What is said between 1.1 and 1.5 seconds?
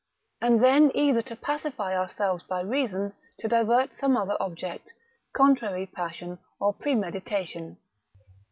to